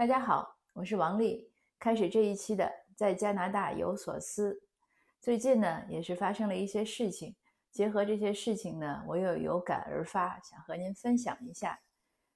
[0.00, 1.52] 大家好，我是王丽。
[1.78, 4.58] 开始这一期的在加拿大有所思。
[5.20, 7.36] 最近呢，也是发生了一些事情，
[7.70, 11.78] 结合这些事情呢，我又有感而发，想和您分享一下。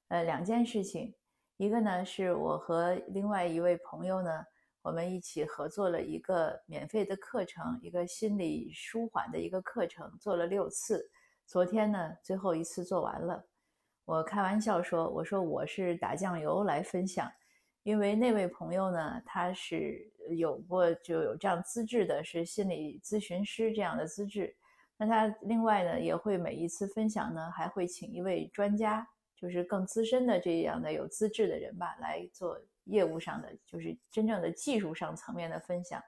[0.08, 1.14] 呃，两件事情，
[1.56, 4.44] 一个呢是我和另外一位朋友呢，
[4.82, 11.10] 我们一起合作了一个免费的课程，一个心理舒缓的一个课程，做了六次。
[11.46, 13.46] 昨天呢，最后一次做完了。
[14.04, 17.32] 我开玩笑说，我说我是打酱油来分享。
[17.84, 24.56] 因为那位朋友呢，他是有过就有这样资质的，是心理咨询师这样的资质。
[24.96, 36.02] 那他另外呢，也会每一次分享呢，还会请一位专家，就是更资深的这样的有资质的人吧，来做业务上的，就是真正的技术上层面的分享。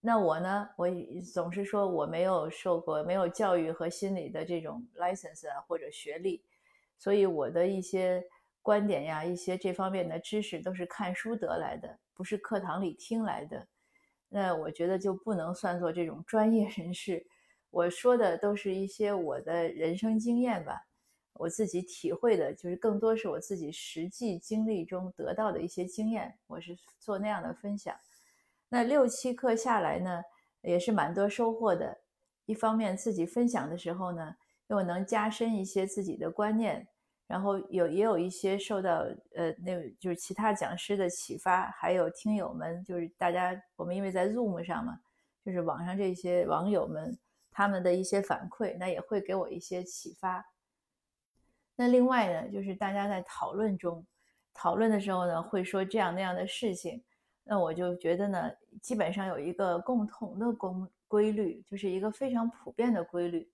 [0.00, 0.88] 那我呢，我
[1.32, 6.42] 总是说我没有受过没有教育和心理的这种 license 啊或者学历，
[6.98, 8.24] 所以我的一些。
[8.62, 13.66] 观点呀，一些这方面的知识都是看书得来的，不是课堂里听来的。
[14.28, 17.26] 那我觉得就不能算作这种专业人士。
[17.70, 20.86] 我说的都是一些我的人生经验吧，
[21.34, 26.38] 我自己体会的，就是更多是我自己实际经历中得到的一些经验。
[26.46, 27.96] 我是做那样的分享。
[28.68, 30.22] 那六七课下来呢，
[30.62, 32.02] 也是蛮多收获的。
[32.46, 34.34] 一方面自己分享的时候呢，
[34.68, 36.88] 又能加深一些自己的观念。
[37.30, 44.98] 然后有也有一些受到呃，那就是其他讲师的启发，还有听友们，就是大家我们因为在 Zoom 上嘛，
[45.44, 47.16] 就是网上这些网友们
[47.52, 50.44] 他们的一些反馈，那也会给我一些启发。
[51.76, 54.04] 那另外呢，就是大家在讨论中
[54.52, 57.00] 讨论的时候呢，会说这样那样的事情，
[57.44, 58.50] 那我就觉得呢，
[58.82, 63.48] 基本上有一个共同的公规律，就是一个非常普遍的规律，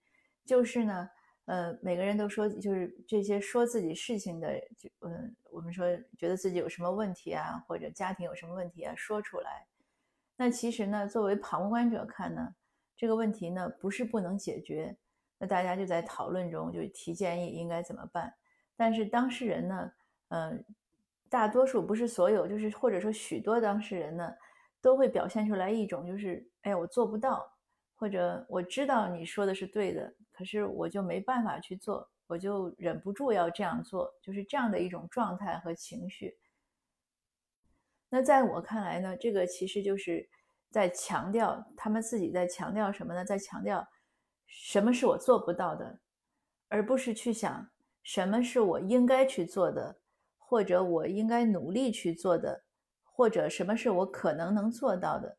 [0.47, 1.11] 就是呢。
[1.47, 5.87] 呃，每个人都说，就是这些说自己事情的，就嗯，我们说
[6.19, 9.67] 觉得自己有什么问题啊，或者家庭有什么问题啊，说出来。
[10.37, 12.55] 那其实呢，作为旁观者看呢，
[12.97, 14.97] 这个问题呢不是不能解决。
[15.39, 18.35] 那大家就在讨论中就提建议应该怎么办。
[18.77, 19.93] 但是当事人呢，
[20.31, 20.65] 嗯，
[21.31, 24.35] 大多数不是所有，就是或者说许多当事人呢，
[24.81, 27.49] 都会表现出来一种就是，哎呀，我做不到，
[27.95, 30.13] 或者我知道你说的是对的。
[30.37, 36.37] 可是我就没办法去做，我就忍不住要这样做，就是这样的一种状态和情绪。
[38.11, 40.29] 那在我看来呢，这个其实就是
[40.71, 43.25] 在强调他们自己在强调什么呢？
[43.25, 43.89] 在强调
[44.47, 45.99] 什么是我做不到的，
[46.69, 47.71] 而不是去想
[48.03, 49.99] 什么是我应该去做的，
[50.37, 52.63] 或者我应该努力去做的，
[53.03, 55.39] 或者什么是我可能能做到的。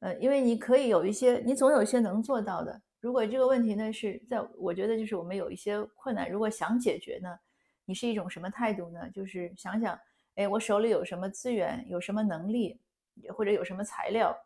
[0.00, 2.80] 呃，因为你可以有一些，你总有一些能做到的。
[3.00, 7.28] 如果这个问题呢是在，我觉得就是我们有一些困难，如果想解决呢，
[7.84, 9.08] 你是一种什么态度呢？
[9.10, 9.98] 就是想想，
[10.34, 12.78] 哎，我手里有什么资源，有什么能力，
[13.34, 14.36] 或者有什么材料，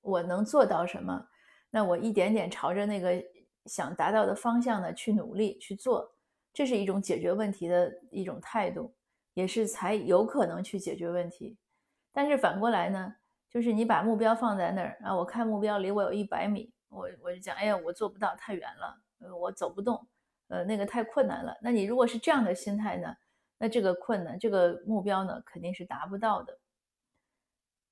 [0.00, 1.28] 我能做到什么？
[1.70, 3.22] 那我一点点朝着那个
[3.66, 6.12] 想达到的方向呢去努力去做，
[6.52, 8.92] 这是一种解决问题的一种态度，
[9.34, 11.56] 也是才有可能去解决问题。
[12.12, 13.14] 但是反过来呢，
[13.52, 16.72] 就是你把目标放在那儿啊，我看目标离我有一百米。
[16.88, 20.06] 我我就讲，哎呀，我做不到，太远了，我走不动，
[20.48, 21.56] 呃，那个太困难了。
[21.62, 23.16] 那你如果是这样的心态呢，
[23.56, 26.58] 那这个困难，这个目标呢，肯定是达不到的。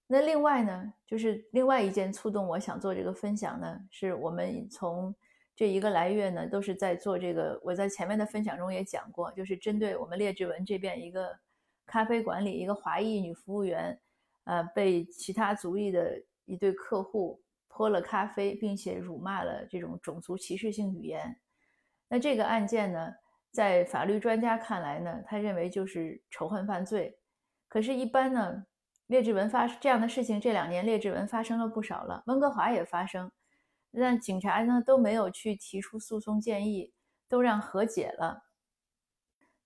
[0.06, 5.14] 那另外呢，就是另外一件触动我想做这个分享呢，是我们从
[5.56, 7.58] 这一个来月呢，都是在做这个。
[7.64, 11.38] 我在前面的分享中也讲过，就是针对我们列治文这边一个
[11.86, 13.98] 咖啡馆里一个华裔女服务员，
[14.44, 17.42] 呃，被其他族裔的一对客户。
[17.72, 21.40] 泼了咖啡，并且辱骂了这种种族歧视性语言。
[22.08, 23.12] 那这个案件呢，
[23.52, 27.16] 在法律专家看来呢，他认为就是仇恨犯罪。
[27.68, 28.66] 可是，一般呢，
[29.06, 33.30] 劣质文发这样的事情，这两年劣质文发生了不少了，温哥华也发生，
[33.92, 36.92] 但警察呢都没有去提出诉讼建议，
[37.28, 38.42] 都让和解了。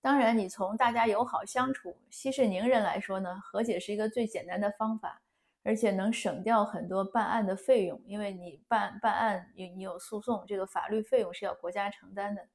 [0.05, 5.19] 当然，你从大家友好相处、息事宁人来说呢，和解是一个最简单的方法。
[5.63, 12.47] 而且能省掉很多办案的费用，因为你办办案，你你有诉讼，这个法律费用是要国家承担的。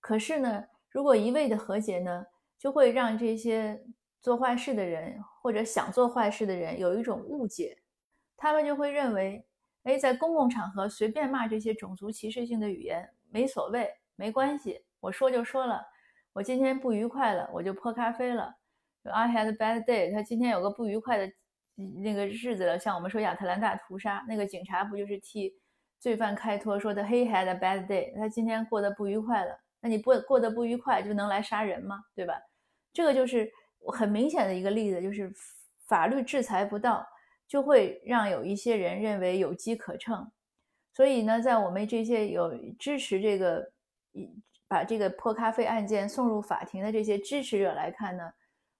[0.00, 2.24] 可是呢，如果一味的和解呢，
[2.56, 3.84] 就会让这些
[4.22, 7.76] 做坏事的人或者想做坏事的人有一种误解，
[8.34, 9.44] 他们就会认为，
[9.82, 15.86] 哎，在公共场合随便骂这些种族歧视性的语言没所谓，没关系，我说就说了，
[16.38, 18.54] 我今天不愉快了，我就泼咖啡了。
[19.02, 21.32] I had a bad day，他今天有个不愉快的。
[22.02, 25.52] 那个日子了，像我们说亚特兰大屠杀，那个警察不就是替
[26.00, 29.60] 罪犯开脱，说的 He had a bad day，他今天过得不愉快了。
[29.80, 32.00] 那你不过得不愉快就能来杀人吗？
[32.16, 32.34] 对吧？
[32.92, 33.48] 这个就是
[33.92, 35.32] 很明显的一个例子就是
[35.86, 37.06] 法律制裁不到，
[37.46, 40.30] 就会让有一些人认为有机可乘。
[40.92, 43.70] 所以呢，在我们这些有支持这个
[44.68, 48.30] 把这个破咖啡案件送入法庭的这些支持者来看呢，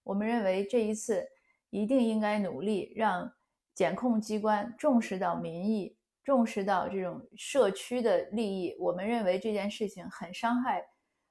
[0.05, 1.27] 我们认为这一次
[1.71, 3.33] 一定应该努力让
[3.75, 5.97] 检控机关重视到民意。
[6.25, 10.85] 重视到这种社区的利益，我们认为这件事情很伤害，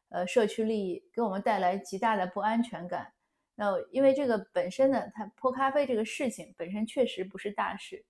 [0.09, 3.13] 呃，社区利益，给我们带来极大的不安全感。
[3.53, 8.03] 那因为这个本身呢，它泼咖啡这个事情本身确实不是大事，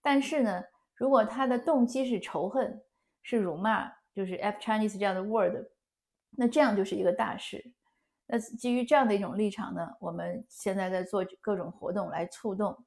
[0.00, 0.64] 但是呢，
[0.96, 2.82] 如果他的动机是仇恨，
[3.22, 5.64] 是辱骂，就是 F Chinese 这样的 word，
[6.36, 7.72] 那这样就是一个大事。
[8.26, 12.84] 那基于这样的一种立场呢，我们现在在做各种活动来触动。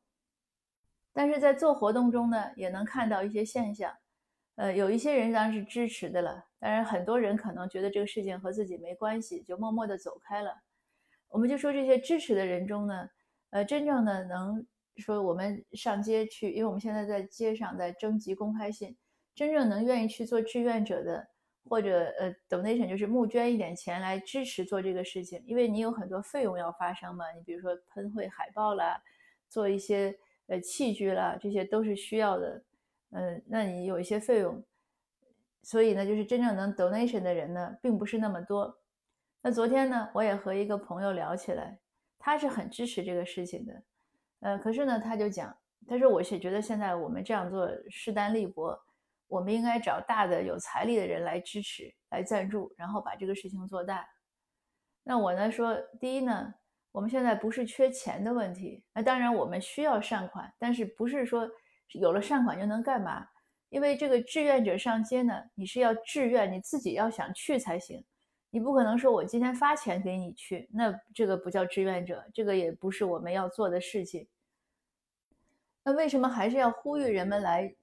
[1.14, 3.96] 但是在做活动中呢，也能看到一些现象，
[4.56, 10.54] 呃，有一些人当然是支持的了，当然很多人可能觉得这个事情和自己没关系，就默默地走开了。
[11.30, 13.10] 我们就说这些支持的人中呢，
[13.52, 14.66] 呃，真正的能
[14.98, 18.98] 说我们上街去，因为我们现在在街上在征集公开信，
[19.34, 21.30] 真正能愿意去做志愿者的，
[21.68, 29.02] 或者呃，donation 就是募捐一点钱来支持做这个事情，因为你有很多费用要发生嘛，你比如说喷绘海报啦，
[29.50, 30.18] 做一些。
[30.48, 32.64] 呃，器具啦，这些都是需要的，
[33.10, 34.64] 嗯，那你有一些费用，
[35.64, 38.78] 所以呢，就是真正能 donation 的人呢，并不是那么多。
[39.42, 41.80] 那昨天呢，我也和一个朋友聊起来，
[42.20, 43.84] 他是很支持这个事情的，
[44.42, 45.58] 呃，可是呢，他就讲，
[45.88, 48.80] 他说我是觉得现在我们这样做势单力薄，
[49.28, 54.08] 我们应该找大的有财力的人来支持、来赞助，然后把这个事情做大。
[55.04, 56.54] 那我呢说，第一呢。
[56.92, 61.46] 我们现在不是缺钱的问题，那当然我们需要善款，但是不是说
[61.92, 63.28] 有了善款就能干嘛？
[63.68, 68.02] 因为这个志愿者上街呢，你是要志愿，你自己要想去才行，
[68.50, 74.26] 你不可能说我今天发钱给你去，那这个不叫志愿者，这个也不是我们要做的事情。
[75.84, 77.76] 那为什么还是要呼吁人们来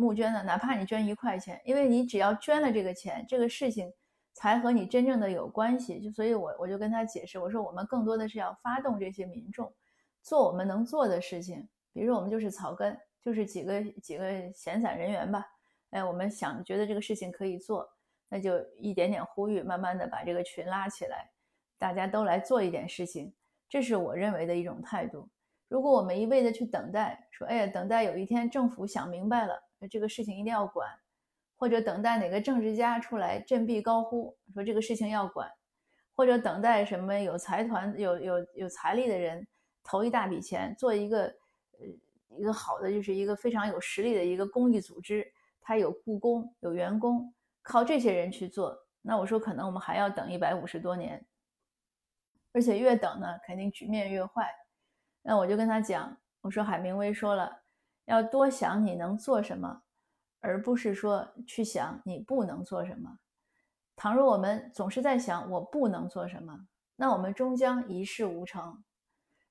[0.00, 0.42] 募捐的？
[0.42, 3.92] 哪怕你捐一块钱，因为你只要捐了这个钱，这个事情。
[4.32, 9.70] 才和你真正的有关系，就所以，我我就跟他解释，我说我们更多的是要发动这些民众
[10.22, 15.44] 做我们能做的事情，比如说我们就是草根，就是几个几个闲散人员吧，
[15.90, 17.86] 哎，我们想觉得这个事情可以做，
[18.28, 21.28] 那就一点点呼吁，慢慢的把这个群拉起来，
[21.76, 23.34] 大家都来做一点事情，
[23.68, 25.28] 这是我认为的一种态度。
[25.68, 30.88] 如果我们一味的去等待，说哎呀，等待有一天政府想明白了，这个事情一定要管。
[31.56, 35.46] 或者等待哪个政治家出来振臂高呼，说这个事情要管；
[36.16, 39.46] 或者等待什么有财团、有有有财力的人
[39.84, 41.24] 投一大笔钱，做一个
[41.78, 41.86] 呃
[42.38, 45.30] 一个好的，就是一个非常有实力的一个公益组织，
[45.60, 48.86] 他有雇工、有员工，靠这些人去做。
[49.02, 51.22] 那我说，可能我们还要等一百五十多年，
[52.52, 54.50] 而且越等呢，肯定局面越坏。
[55.20, 57.59] 那我就跟他讲，我说海明威说了，
[58.10, 59.82] 要多想你能做什么。
[60.42, 63.18] 而不是说去想你不能做什么。
[63.94, 66.66] 倘若我们总是在想我不能做什么，
[66.96, 68.82] 那我们终将一事无成。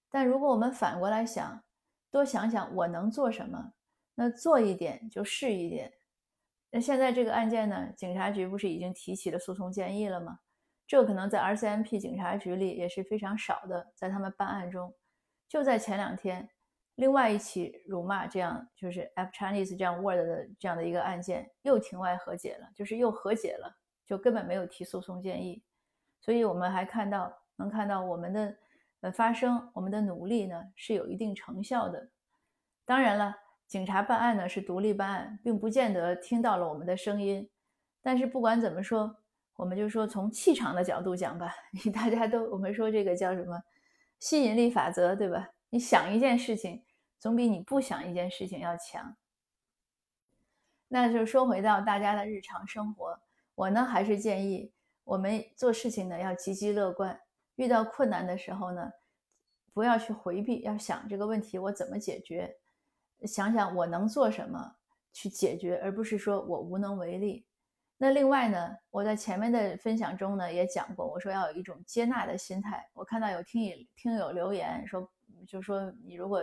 [0.09, 1.63] 但如果我们反过来想，
[2.09, 3.73] 多想想我能做什么，
[4.15, 5.93] 那做一点就是一点。
[6.71, 10.39] 那现在这个案件呢，警察局不是已经提起了诉讼建议了吗？
[10.87, 14.95] 这可能在 RCMP 警察局里也是非常少的，在他们办案中，
[15.47, 16.49] 就在前两天。
[16.99, 23.73] 另外一起辱骂这样就是 F Chinese 这样 word 的这样的一个案件又庭外和解了，就是又和解了，
[24.05, 25.63] 就根本没有提诉讼建议。
[26.19, 28.57] 所以我们还看到能看到我们的
[28.99, 32.09] 呃发声，我们的努力呢是有一定成效的。
[32.83, 33.33] 当然了，
[33.65, 37.49] 警察办案呢是独立办案，并不见得听到了我们的声音。
[38.01, 39.15] 但是不管怎么说，
[39.55, 43.57] 我们就说从气场的角度讲吧， 你大家都我们说这个叫什么
[44.19, 45.49] 吸引力法则，对吧？
[45.69, 46.83] 你想一件事情。
[47.19, 49.15] 总比你不想一件事情要强。
[50.87, 53.19] 那就说回到大家的日常生活，
[53.53, 54.71] 我呢还是建议
[55.03, 57.19] 我们做事情呢要积极乐观。
[57.57, 58.91] 遇到困难的时候呢，
[59.73, 62.57] 不要去回避，要想这个问题我怎么解决，
[63.23, 64.77] 想想我能做什么
[65.11, 67.45] 去解决，而不是说我无能为力。
[67.97, 72.89] 那另外呢，我在前面的分享中呢也讲过，我说要有一种接纳的心态。
[72.93, 75.07] 我看到有听友听友留言说，
[75.45, 76.41] 就说你如果。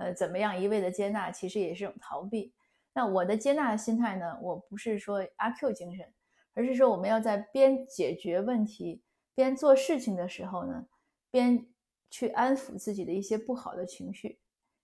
[0.00, 2.54] 呃，怎么样一味的接纳，其实也是一种逃避。
[2.94, 4.38] 那我的接纳的心态呢？
[4.40, 6.10] 我不是说阿 Q 精神，
[6.54, 9.02] 而是说我们要在边解决问题、
[9.34, 10.86] 边做事情的时候呢，
[11.30, 11.68] 边
[12.10, 14.40] 去安抚自己的一些不好的情绪，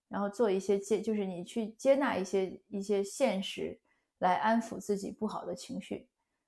[0.07, 3.79] 然后做一些接，就是你去接纳一些一些现实，
[4.19, 6.07] 来安抚自己不好的情绪。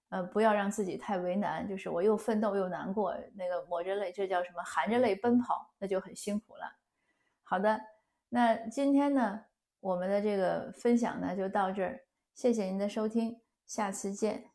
[0.10, 4.64] 呃，不要让自己太为难，就是我又奋斗又难过，那个抹着泪，这叫什么？
[4.64, 6.64] 含着泪奔跑，那就很辛苦了。
[7.44, 7.80] 好的，
[8.30, 9.42] 那今天呢，
[9.80, 12.00] 我们的这个分享呢就到这儿，
[12.36, 14.49] 谢谢您的收听，下次见。